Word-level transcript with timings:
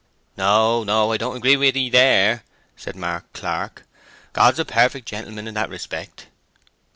"No, 0.35 0.83
no; 0.83 1.11
I 1.11 1.17
don't 1.17 1.35
agree 1.35 1.55
with'ee 1.55 1.87
there," 1.91 2.41
said 2.75 2.95
Mark 2.95 3.31
Clark. 3.33 3.85
"God's 4.33 4.57
a 4.57 4.65
perfect 4.65 5.07
gentleman 5.07 5.47
in 5.47 5.53
that 5.53 5.69
respect." 5.69 6.25